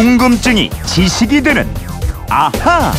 [0.00, 1.68] 궁금증이 지식이 되는
[2.30, 2.90] 아하.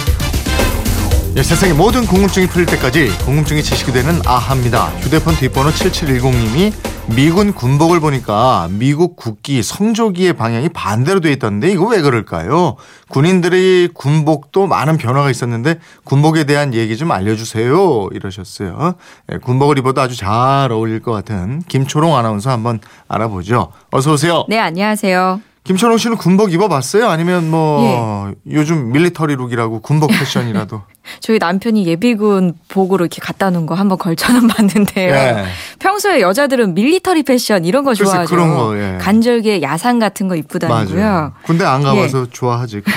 [1.35, 4.85] 예, 세상의 모든 궁금증이 풀릴 때까지 궁금증이 지식이 되는 아합니다.
[4.99, 6.71] 휴대폰 뒷번호 7710님이
[7.15, 12.75] 미군 군복을 보니까 미국 국기 성조기의 방향이 반대로 돼 있던데 이거 왜 그럴까요?
[13.09, 18.93] 군인들의 군복도 많은 변화가 있었는데 군복에 대한 얘기 좀 알려주세요 이러셨어요.
[19.31, 23.71] 예, 군복을 입어도 아주 잘 어울릴 것 같은 김초롱 아나운서 한번 알아보죠.
[23.89, 24.45] 어서 오세요.
[24.47, 25.41] 네, 안녕하세요.
[25.63, 27.07] 김초롱 씨는 군복 입어봤어요?
[27.07, 30.81] 아니면 뭐 요즘 밀리터리 룩이라고 군복 패션이라도?
[31.19, 35.13] 저희 남편이 예비군 복으로 이렇게 갖다 놓은 거 한번 걸쳐는 봤는데요.
[35.13, 35.45] 예.
[35.79, 38.29] 평소에 여자들은 밀리터리 패션 이런 거 좋아하죠.
[38.29, 38.97] 그런 거, 예.
[38.99, 40.99] 간절기에 야상 같은 거 입고 다니고요.
[40.99, 41.33] 맞아요.
[41.43, 42.81] 군대 안 가봐서 좋아하지.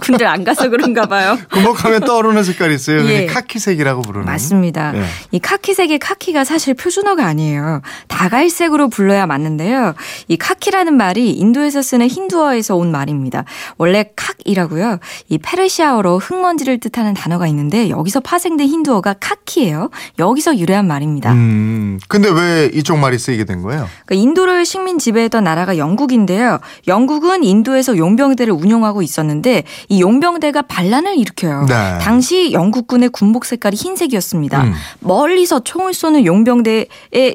[0.00, 1.38] 군대 안 가서 그런가 봐요.
[1.52, 3.04] 군복하면 떠오르는 색깔이 있어요.
[3.08, 3.26] 예.
[3.26, 4.26] 카키색이라고 부르는.
[4.26, 4.92] 맞습니다.
[4.96, 5.04] 예.
[5.30, 7.82] 이 카키색의 카키가 사실 표준어가 아니에요.
[8.08, 9.94] 다갈색으로 불러야 맞는데요.
[10.28, 13.44] 이 카키라는 말이 인도에서 쓰는 힌두어에서 온 말입니다.
[13.78, 14.98] 원래 칵이라고요.
[15.28, 19.90] 이 페르시아어로 흙먼지를 뜻하는 단어가 있는데 여기서 파생된 힌두어가 카키예요.
[20.18, 21.32] 여기서 유래한 말입니다.
[21.32, 23.88] 음, 근데 왜 이쪽 말이 쓰이게 된 거예요?
[24.06, 26.58] 그러니까 인도를 식민 지배했던 나라가 영국인데요.
[26.88, 31.66] 영국은 인도에서 용병대를 운영하고 있었는데 이 용병대가 반란을 일으켜요.
[31.68, 31.98] 네.
[32.00, 34.62] 당시 영국군의 군복 색깔이 흰색이었습니다.
[34.62, 34.74] 음.
[35.00, 36.86] 멀리서 총을 쏘는 용병대의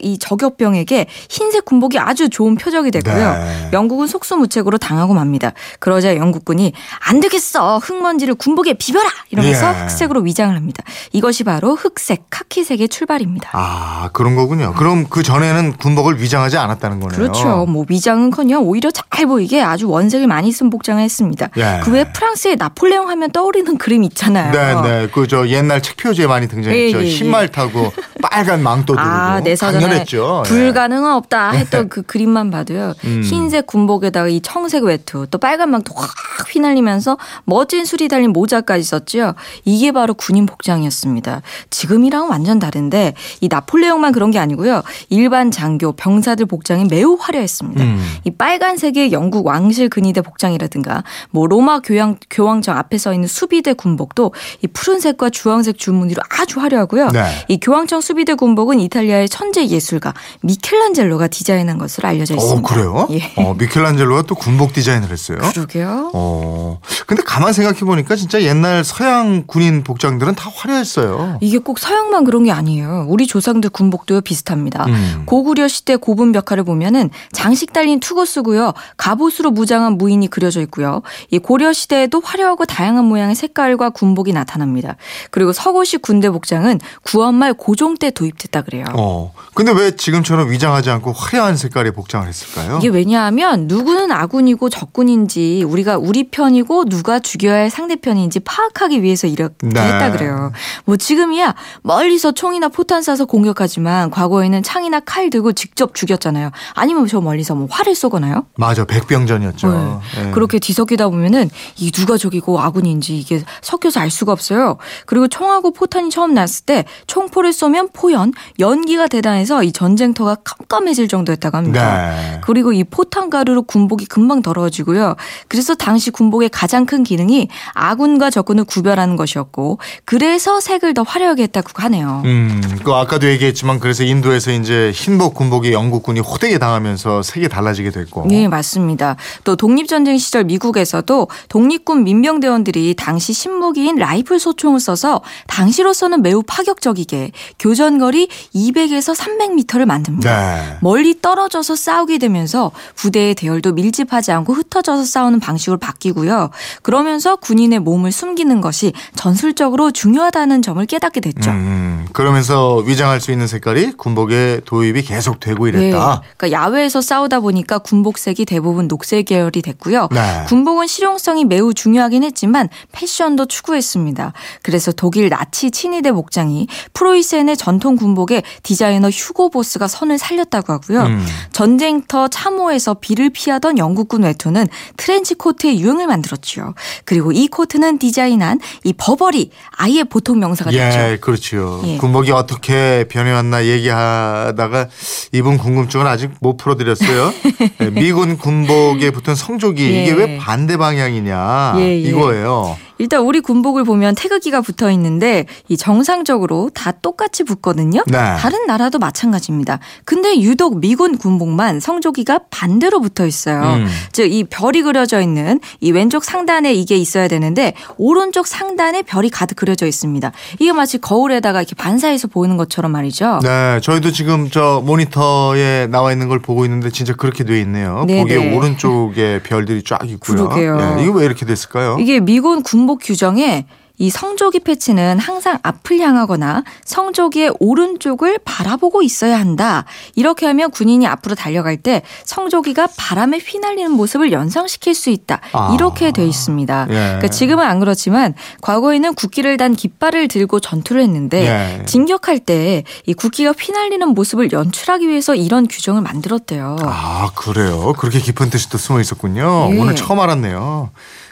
[0.02, 3.34] 이 저격병에게 흰색 군복이 아주 좋은 표적이 됐고요.
[3.34, 3.70] 네.
[3.74, 5.54] 영국은 속수무책으로 당하고 맙니다.
[5.80, 6.74] 그러자 영국군이
[7.08, 9.82] 안 되겠어 흙먼지를 군복에 비벼라 이러면서 예.
[9.84, 10.84] 흑색으로 위장을 합니다.
[11.14, 13.50] 이것이 바로 흑색 카키색의 출발입니다.
[13.54, 14.74] 아, 그런 거군요.
[14.78, 17.18] 그럼 그 전에는 군복을 위장하지 않았다는 거네요.
[17.18, 17.66] 그렇죠.
[17.66, 21.50] 뭐 위장은커녕 오히려 잘 보이게 아주 원색을 많이 쓴 복장을 했습니다.
[21.58, 21.82] 예.
[21.84, 24.52] 그외 프랑스 의 나폴레옹 하면 떠오르는 그림 있잖아요.
[24.52, 25.08] 네, 네.
[25.08, 26.98] 그 저 옛날 책 표지에 많이 등장했죠.
[26.98, 27.10] 예, 예, 예.
[27.10, 29.02] 흰말 타고 빨간 망토 들고.
[29.02, 30.44] 아, 강렬했죠.
[30.46, 30.50] 예.
[30.50, 32.94] 불가능은 없다 했던 그 그림만 봐도요.
[33.06, 33.22] 음.
[33.24, 36.10] 흰색 군복에다가 이 청색 외투 또 빨간 망토 확
[36.50, 39.34] 휘날리면서 멋진 술이 달린 모자까지 썼죠.
[39.66, 41.42] 이게 바로 군인 복장이었습니다.
[41.70, 44.84] 지금이랑은 완전 다른데 이 나폴레옹만 그런 게 아니고요.
[45.10, 47.84] 일반 장교, 병사들 복장이 매우 화려했습니다.
[47.84, 48.02] 음.
[48.24, 54.34] 이 빨간색의 영국 왕실 근위대 복장이라든가 뭐 로마 교황 교황청 앞에 서 있는 수비대 군복도
[54.64, 57.10] 이 푸른색과 주황색 줄무늬로 아주 화려하고요.
[57.10, 57.26] 네.
[57.48, 62.74] 이 교황청 수비대 군복은 이탈리아의 천재 예술가 미켈란젤로가 디자인한 것으로 알려져 어, 있습니다.
[62.74, 63.06] 그래요?
[63.12, 63.34] 예.
[63.36, 65.40] 어, 미켈란젤로가 또 군복 디자인을 했어요.
[65.40, 66.12] 그러게요.
[66.14, 66.80] 어.
[67.06, 71.40] 근데 가만 생각해 보니까 진짜 옛날 서양 군인 복장들은 다 화려했어요.
[71.42, 73.08] 이게 꼭 서양만 그런 게 아니에요.
[73.10, 74.86] 우리 조상들 군복도 비슷합니다.
[74.86, 75.24] 음.
[75.26, 78.72] 고구려 시대 고분 벽화를 보면은 장식 달린 투고스고요.
[78.96, 81.02] 갑옷으로 무장한 무인이 그려져 있고요.
[81.30, 84.96] 이 고려 시대에도 화려하고 다양한 모양의 색깔과 군복이 나타납니다.
[85.30, 88.86] 그리고 서고식 군대 복장은 구원말 고종 때 도입됐다 그래요.
[88.94, 89.34] 어.
[89.54, 92.78] 근데 왜 지금처럼 위장하지 않고 화려한 색깔의 복장을 했을까요?
[92.78, 99.56] 이게 왜냐하면 누구는 아군이고 적군인지 우리가 우리 편이고 누가 죽여야 할 상대편인지 파악하기 위해서 이렇게
[99.62, 99.82] 네.
[99.82, 100.52] 했다 그래요.
[100.86, 106.52] 뭐 지금이야 멀리서 총이나 포탄 쏴서 공격하지만 과거에는 창이나 칼 들고 직접 죽였잖아요.
[106.74, 108.46] 아니면 저 멀리서 뭐 활을 쏘거나요?
[108.56, 108.86] 맞아.
[108.86, 109.68] 백병전이었죠.
[109.70, 110.28] 네.
[110.28, 110.32] 예.
[110.32, 114.78] 그렇게 뒤섞이다 보면은 이 누가 적이고 아군인지 이게 섞여서 알 수가 없어요.
[115.06, 121.58] 그리고 총하고 포탄이 처음 났을 때 총포를 쏘면 포연, 연기가 대단해서 이 전쟁터가 깜깜해질 정도였다고
[121.58, 122.12] 합니다.
[122.12, 122.42] 네.
[122.44, 125.16] 그리고 이 포탄 가루로 군복이 금방 더러워지고요.
[125.48, 131.70] 그래서 당시 군복의 가장 큰 기능이 아군과 적군을 구별하는 것이었고 그래서 색을 더 화려하게 했다고
[131.76, 132.22] 하네요.
[132.26, 138.28] 음, 그 아까도 얘기했지만 그래서 인도에서 이제 흰복 군복이 영국군이 호되게 당하면서 색이 달라지게 됐고.
[138.28, 139.16] 네, 맞습니다.
[139.44, 147.76] 또 독립전쟁 시절 미국에서도 독립군 민병대원들이 당시 신무기인 라이플 소총을 써서 당시로서는 매우 파격적이게 교
[147.78, 150.30] 전거리 200에서 300m를 만듭니다.
[150.30, 150.78] 네.
[150.82, 156.50] 멀리 떨어져서 싸우게 되면서 부대의 대열도 밀집하지 않고 흩어져서 싸우는 방식으로 바뀌고요.
[156.82, 161.52] 그러면서 군인의 몸을 숨기는 것이 전술적으로 중요하다는 점을 깨닫게 됐죠.
[161.52, 166.22] 음, 그러면서 위장할 수 있는 색깔이 군복에 도입이 계속 되고 이랬다.
[166.22, 166.28] 네.
[166.38, 170.10] 그러니까 야외에서 싸우다 보니까 군복색이 대부분 녹색 계열이 됐고요.
[170.12, 170.46] 네.
[170.48, 174.34] 군복은 실용성이 매우 중요하긴 했지만 패션도 추구했습니다.
[174.64, 181.02] 그래서 독일 나치 친위대 복장이 프로이센의 전통 군복에 디자이너 휴고 보스가 선을 살렸다고 하고요.
[181.02, 181.26] 음.
[181.52, 186.76] 전쟁터 참호에서 비를 피하던 영국군 외투는 트렌치 코트의 유행을 만들었죠.
[187.04, 190.98] 그리고 이 코트는 디자인한 이 버버리 아예 보통 명사가 됐죠.
[190.98, 191.82] 예, 그렇죠.
[191.84, 191.98] 예.
[191.98, 194.88] 군복이 어떻게 변해왔나 얘기하다가
[195.34, 197.34] 이분 궁금증은 아직 못 풀어드렸어요.
[197.82, 200.04] 예, 미군 군복에 붙은 성조기 예.
[200.04, 201.98] 이게 왜 반대 방향이냐 예, 예.
[201.98, 202.78] 이거예요.
[203.00, 208.04] 일단 우리 군복을 보면 태극기가 붙어 있는데 이 정상적으로 다 똑같이 붙 거든요.
[208.08, 208.18] 네.
[208.38, 209.80] 다른 나라도 마찬가지입니다.
[210.06, 213.62] 근데 유독 미군 군복만 성조기가 반대로 붙어 있어요.
[213.62, 213.88] 음.
[214.12, 219.86] 즉이 별이 그려져 있는 이 왼쪽 상단에 이게 있어야 되는데 오른쪽 상단에 별이 가득 그려져
[219.88, 220.32] 있습니다.
[220.60, 223.40] 이게 마치 거울에다가 이렇게 반사해서 보이는 것처럼 말이죠.
[223.44, 228.06] 네, 저희도 지금 저 모니터에 나와 있는 걸 보고 있는데 진짜 그렇게 돼 있네요.
[228.08, 228.22] 네네.
[228.22, 230.50] 거기에 오른쪽에 별들이 쫙 있고요.
[230.50, 230.98] 그러게요.
[231.00, 231.98] 예, 이거 왜 이렇게 됐을까요?
[232.00, 233.66] 이게 미군 군복 규정에
[234.00, 239.86] 이 성조기 패치는 항상 앞을 향하거나 성조기의 오른쪽을 바라보고 있어야 한다.
[240.16, 245.42] 이렇게 하면 군인이 앞으로 달려갈 때 성조기가 바람에 휘날리는 모습을 연상시킬 수 있다.
[245.54, 245.72] 아.
[245.74, 246.88] 이렇게 돼 있습니다.
[246.90, 246.94] 예.
[246.94, 251.86] 그러니까 지금은 안 그렇지만 과거에는 국기를 단 깃발을 들고 전투를 했는데 예.
[251.86, 256.78] 진격할 때 이 국기가 휘날리는 모습을 연출하기 위해서 이런 규정을 만들었대요.
[256.82, 257.94] 아, 그래요.
[257.98, 259.70] 그렇게 깊은 뜻이 또 숨어 있었군요.
[259.72, 259.80] 예.
[259.80, 260.90] 오늘 처음 알았네요.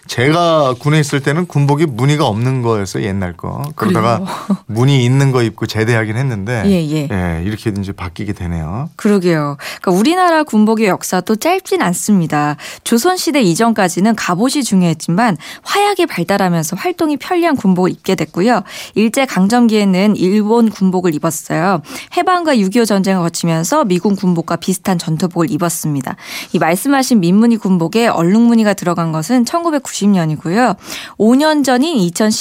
[0.07, 3.63] 제가 군에 있을 때는 군복이 무늬가 없는 거였어요, 옛날 거.
[3.75, 4.21] 그러다가
[4.65, 7.43] 무늬 있는 거 입고 제대하긴 했는데 예, 예.
[7.45, 8.89] 이렇게 이제 바뀌게 되네요.
[8.95, 9.57] 그러게요.
[9.81, 12.55] 그러니까 우리나라 군복의 역사도 짧진 않습니다.
[12.83, 18.63] 조선 시대 이전까지는 갑옷이 중요했지만 화약이 발달하면서 활동이 편리한 군복을 입게 됐고요.
[18.95, 21.81] 일제 강점기에는 일본 군복을 입었어요.
[22.17, 26.15] 해방과 6.25 전쟁을 거치면서 미군 군복과 비슷한 전투복을 입었습니다.
[26.53, 30.75] 이 말씀하신 민무늬 군복에 얼룩무늬가 들어간 것은 1990년이고요.
[31.17, 31.97] 5년 전인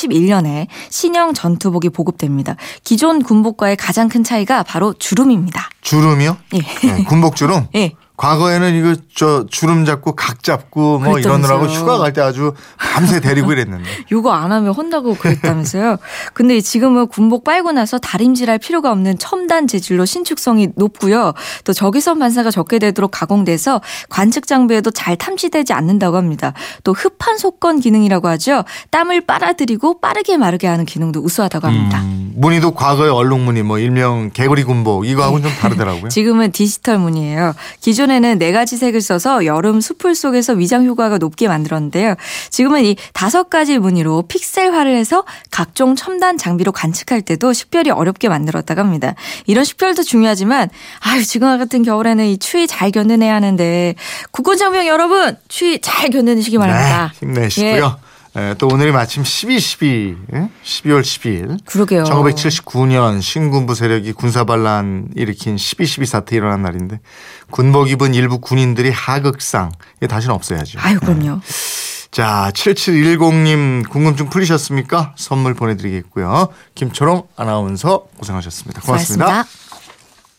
[0.08, 2.56] 2011년에 신형 전투복이 보급됩니다.
[2.82, 5.68] 기존 군복과의 가장 큰 차이가 바로 주름입니다.
[5.82, 6.36] 주름이요?
[6.54, 6.58] 예.
[6.86, 7.66] 네, 군복 주름?
[7.74, 7.92] 예.
[8.16, 11.20] 과거에는 이거 저 주름 잡고 각 잡고 뭐 그랬다면서요.
[11.20, 13.84] 이러느라고 휴가 갈 때 아주 밤새 데리고 이랬는데.
[14.12, 15.96] 요거 안 하면 혼나고 그랬다면서요.
[16.32, 21.32] 근데 지금은 군복 빨고 나서 다림질할 필요가 없는 첨단 재질로 신축성이 높고요.
[21.64, 26.52] 또 적외선 반사가 적게 되도록 가공돼서 관측 장비에도 잘 탐지되지 않는다고 합니다.
[26.84, 28.62] 또 흡판 속건 기능이라고 하죠.
[28.90, 32.00] 땀을 빨아들이고 빠르게 마르게 하는 기능도 우수하다고 합니다.
[32.02, 36.08] 음, 무늬도 과거의 얼룩무늬 뭐 일명 개구리 군복 이거하고는 좀 다르더라고요.
[36.14, 37.55] 지금은 디지털 무늬예요.
[37.81, 42.14] 기존 에는 네 가지 색을 써서 여름 숲을 속에서 위장 효과가 높게 만들었는데요.
[42.50, 48.80] 지금은 이 다섯 가지 무늬로 픽셀화를 해서 각종 첨단 장비로 관측할 때도 식별이 어렵게 만들었다고
[48.80, 49.14] 합니다.
[49.46, 50.68] 이런 식별도 중요하지만
[51.00, 53.94] 아유 지금 같은 겨울에는 이 추위 잘 견뎌내야 하는데
[54.30, 57.12] 국군 장병 여러분 추위 잘 견뎌내시기 바랍니다.
[57.20, 57.96] 네, 힘내시고요.
[58.00, 58.03] 예,
[58.58, 60.48] 또 오늘이 마침 12, 12, 예?
[60.64, 61.64] 12월 10일.
[61.64, 62.04] 그러게요.
[62.04, 67.00] 1979년 신군부 세력이 군사 반란 일으킨 12.12 사태 일어난 날인데
[67.50, 70.81] 군복 입은 일부 군인들이 하극상 이게 다시는 없어야죠.
[70.81, 71.40] 아유 그럼요.
[72.10, 75.14] 자 7710님 궁금증 풀리셨습니까?
[75.16, 76.48] 선물 보내드리겠고요.
[76.75, 78.82] 김초롱 아나운서 고생하셨습니다.
[78.82, 79.26] 고맙습니다.
[79.26, 79.63] 고맙습니다.